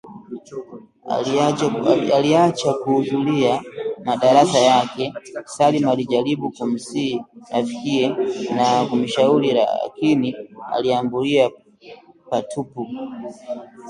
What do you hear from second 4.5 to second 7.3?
yake, Salma alijaribu kumsihi